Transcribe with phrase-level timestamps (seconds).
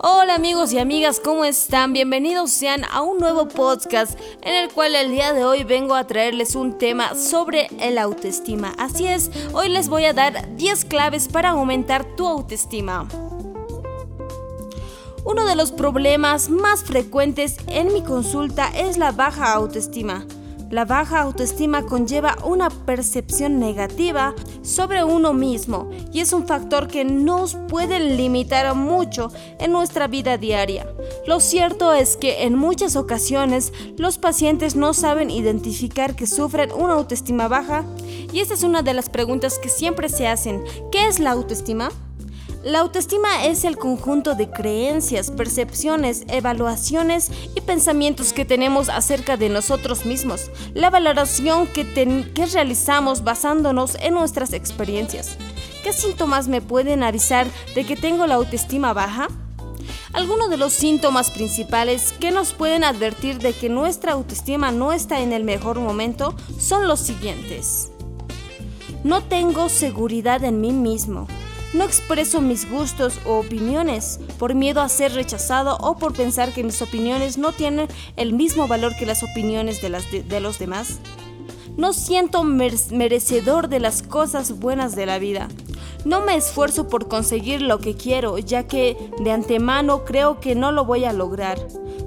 [0.00, 1.92] Hola amigos y amigas, ¿cómo están?
[1.92, 6.06] Bienvenidos sean a un nuevo podcast en el cual el día de hoy vengo a
[6.06, 8.74] traerles un tema sobre el autoestima.
[8.78, 13.08] Así es, hoy les voy a dar 10 claves para aumentar tu autoestima.
[15.24, 20.26] Uno de los problemas más frecuentes en mi consulta es la baja autoestima.
[20.70, 27.06] La baja autoestima conlleva una percepción negativa sobre uno mismo y es un factor que
[27.06, 30.86] nos puede limitar mucho en nuestra vida diaria.
[31.26, 36.94] Lo cierto es que en muchas ocasiones los pacientes no saben identificar que sufren una
[36.94, 37.86] autoestima baja
[38.30, 40.62] y esta es una de las preguntas que siempre se hacen.
[40.92, 41.90] ¿Qué es la autoestima?
[42.64, 49.48] La autoestima es el conjunto de creencias, percepciones, evaluaciones y pensamientos que tenemos acerca de
[49.48, 51.84] nosotros mismos, la valoración que,
[52.52, 55.36] realizamos basándonos en nuestras experiencias.
[55.84, 59.28] ¿Qué síntomas me pueden avisar de que tengo la autoestima baja?
[60.12, 65.20] Algunos de los síntomas principales que nos pueden advertir de que nuestra autoestima no está
[65.20, 67.92] en el mejor momento son los siguientes.
[69.04, 71.28] No tengo seguridad en mí mismo.
[71.74, 76.64] No expreso mis gustos o opiniones por miedo a ser rechazado o por pensar que
[76.64, 80.98] mis opiniones no tienen el mismo valor que las opiniones de, las de, los demás.
[81.76, 85.48] No siento merecedor de las cosas buenas de la vida.
[86.06, 90.72] No me esfuerzo por conseguir lo que quiero, ya que de antemano creo que no
[90.72, 91.58] lo voy a lograr.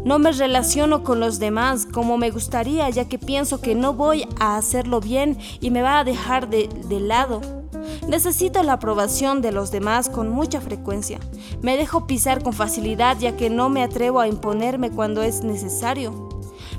[0.04, 4.28] No me relaciono con los demás como me gustaría, ya que pienso que no voy
[4.40, 7.61] a hacerlo bien y me va a dejar de, de lado.
[8.08, 11.20] Necesito la aprobación de los demás con mucha frecuencia.
[11.62, 16.30] Me dejo pisar con facilidad ya que no me atrevo a imponerme cuando es necesario.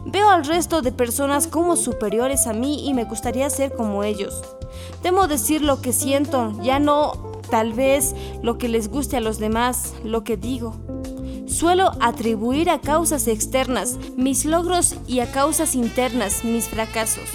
[0.04, 4.42] Veo al resto de personas como superiores a mí y me gustaría ser como ellos.
[5.02, 9.38] Temo decir lo que siento, ya no tal vez lo que les guste a los
[9.38, 10.74] demás, lo que digo.
[11.46, 17.28] Suelo atribuir a causas externas mis logros y a causas internas mis fracasos.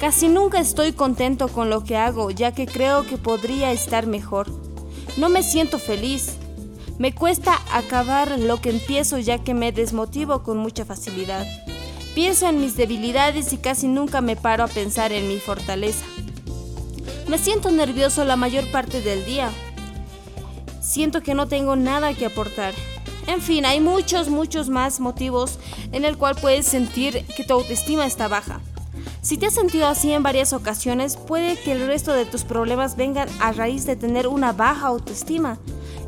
[0.00, 4.46] Casi nunca estoy contento con lo que hago, ya que creo que podría estar mejor.
[5.16, 6.36] No me siento feliz.
[6.98, 11.46] Me cuesta acabar lo que empiezo ya que me desmotivo con mucha facilidad.
[12.14, 16.04] Pienso en mis debilidades y casi nunca me paro a pensar en mi fortaleza.
[17.26, 19.50] Me siento nervioso la mayor parte del día.
[20.82, 22.74] Siento que no tengo nada que aportar.
[23.26, 25.58] En fin, hay muchos, muchos más motivos
[25.92, 28.60] en el cual puedes sentir que tu autoestima está baja.
[29.26, 32.94] Si te has sentido así en varias ocasiones, puede que el resto de tus problemas
[32.94, 35.58] vengan a raíz de tener una baja autoestima.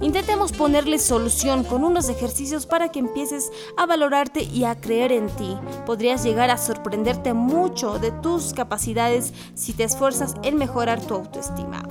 [0.00, 5.26] Intentemos ponerle solución con unos ejercicios para que empieces a valorarte y a creer en
[5.30, 5.56] ti.
[5.84, 11.82] Podrías llegar a sorprenderte mucho de tus capacidades si te esfuerzas en mejorar tu autoestima.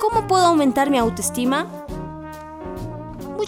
[0.00, 1.77] ¿Cómo puedo aumentar mi autoestima?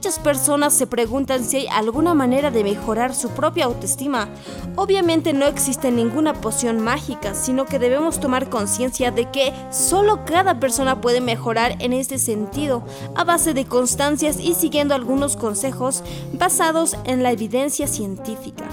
[0.01, 4.31] Muchas personas se preguntan si hay alguna manera de mejorar su propia autoestima.
[4.75, 10.59] Obviamente no existe ninguna poción mágica, sino que debemos tomar conciencia de que solo cada
[10.59, 12.83] persona puede mejorar en este sentido,
[13.15, 18.65] a base de constancias y siguiendo algunos consejos basados en la evidencia científica.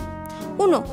[0.58, 0.84] 1.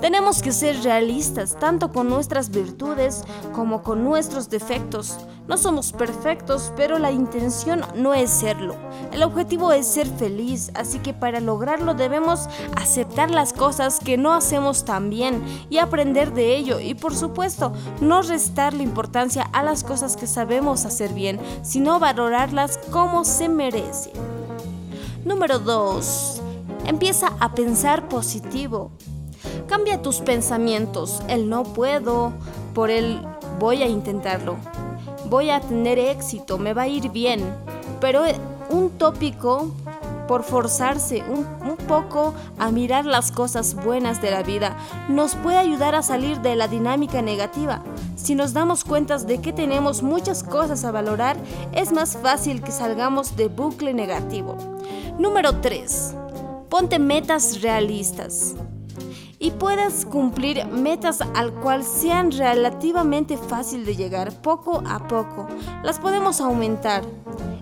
[0.00, 3.24] Tenemos que ser realistas tanto con nuestras virtudes
[3.54, 5.16] como con nuestros defectos.
[5.48, 8.74] No somos perfectos, pero la intención no es serlo.
[9.12, 14.34] El objetivo es ser feliz, así que para lograrlo debemos aceptar las cosas que no
[14.34, 19.82] hacemos tan bien y aprender de ello y por supuesto no restarle importancia a las
[19.82, 24.12] cosas que sabemos hacer bien, sino valorarlas como se merecen.
[25.24, 26.42] Número 2.
[26.86, 28.92] Empieza a pensar positivo.
[29.66, 32.32] Cambia tus pensamientos, el no puedo,
[32.74, 33.20] por el
[33.58, 34.56] voy a intentarlo,
[35.28, 37.42] voy a tener éxito, me va a ir bien.
[38.00, 38.22] Pero
[38.70, 39.72] un tópico
[40.28, 44.76] por forzarse un, un, poco a mirar las cosas buenas de la vida,
[45.08, 47.82] nos puede ayudar a salir de la dinámica negativa.
[48.16, 51.36] Si nos damos cuenta de que tenemos muchas cosas a valorar,
[51.72, 54.56] es más fácil que salgamos de bucle negativo.
[55.18, 56.25] Número 3.
[56.68, 58.54] Ponte metas realistas
[59.38, 65.46] y puedas cumplir metas al cual sean relativamente fácil de llegar poco a poco.
[65.82, 67.04] Las podemos aumentar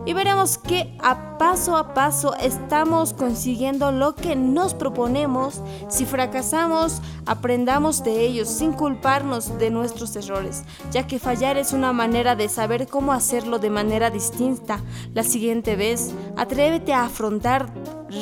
[0.06, 5.62] y veremos que a paso a paso estamos consiguiendo lo que nos proponemos.
[5.88, 11.92] Si fracasamos, aprendamos de ellos sin culparnos de nuestros errores, ya que fallar es una
[11.92, 14.80] manera de saber cómo hacerlo de manera distinta.
[15.12, 17.72] La siguiente vez, atrévete a afrontar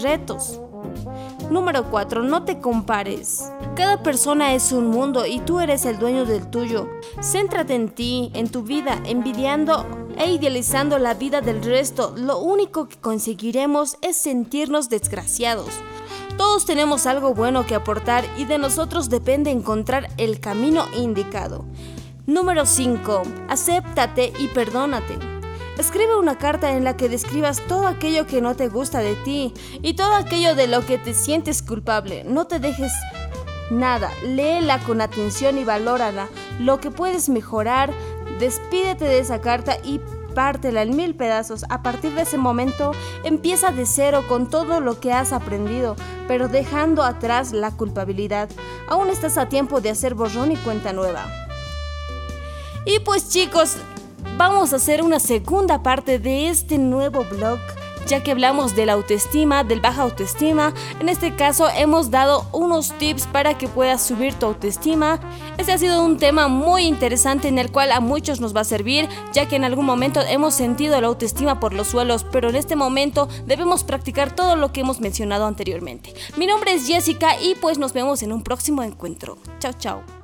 [0.02, 0.60] retos
[1.52, 2.22] Número 4.
[2.22, 3.52] No te compares.
[3.76, 6.88] Cada persona es un mundo y tú eres el dueño del tuyo.
[7.20, 12.88] Céntrate en ti, en tu vida, envidiando e idealizando la vida del resto, lo único
[12.88, 15.68] que conseguiremos es sentirnos desgraciados.
[16.38, 21.66] Todos tenemos algo bueno que aportar y de nosotros depende encontrar el camino indicado.
[22.26, 23.22] Número 5.
[23.48, 25.31] Acéptate y perdónate.
[25.78, 29.54] Escribe una carta en la que describas todo aquello que no te gusta de ti
[29.80, 32.24] y todo aquello de lo que te sientes culpable.
[32.24, 32.92] No te dejes
[33.70, 36.28] nada, léela con atención y valórala.
[36.60, 37.90] Lo que puedes mejorar,
[38.38, 40.00] despídete de esa carta y
[40.34, 41.64] pártela en mil pedazos.
[41.70, 42.92] A partir de ese momento,
[43.24, 45.96] empieza de cero con todo lo que has aprendido,
[46.28, 48.50] pero dejando atrás la culpabilidad.
[48.88, 51.24] Aún estás a tiempo de hacer borrón y cuenta nueva.
[52.84, 53.76] Y pues chicos,
[54.48, 57.60] vamos a hacer una segunda parte de este nuevo blog
[58.08, 60.74] ya que hablamos de la autoestima, del baja autoestima.
[60.98, 65.20] En este caso hemos dado unos tips para que puedas subir tu autoestima.
[65.58, 68.64] Este ha sido un tema muy interesante en el cual a muchos nos va a
[68.64, 72.56] servir, ya que en algún momento hemos sentido la autoestima por los suelos, pero en
[72.56, 76.12] este momento debemos practicar todo lo que hemos mencionado anteriormente.
[76.36, 79.38] Mi nombre es Jessica y pues nos vemos en un próximo encuentro.
[79.60, 80.21] Chao, chao.